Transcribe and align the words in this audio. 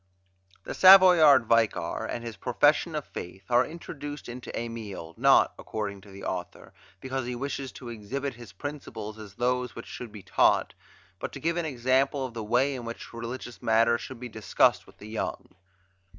The 0.63 0.73
Savoyard 0.73 1.45
Vicar 1.45 2.07
and 2.07 2.23
his 2.25 2.35
"Profession 2.35 2.95
of 2.95 3.05
Faith" 3.05 3.43
are 3.51 3.63
introduced 3.63 4.27
into 4.27 4.51
"Emile" 4.59 5.13
not, 5.15 5.53
according 5.59 6.01
to 6.01 6.09
the 6.09 6.23
author, 6.23 6.73
because 6.99 7.27
he 7.27 7.35
wishes 7.35 7.71
to 7.73 7.89
exhibit 7.89 8.33
his 8.33 8.51
principles 8.51 9.19
as 9.19 9.35
those 9.35 9.75
which 9.75 9.85
should 9.85 10.11
be 10.11 10.23
taught, 10.23 10.73
but 11.19 11.31
to 11.33 11.39
give 11.39 11.55
an 11.57 11.65
example 11.65 12.25
of 12.25 12.33
the 12.33 12.43
way 12.43 12.73
in 12.73 12.83
which 12.83 13.13
religious 13.13 13.61
matters 13.61 14.01
should 14.01 14.19
be 14.19 14.27
discussed 14.27 14.87
with 14.87 14.97
the 14.97 15.07
young. 15.07 15.49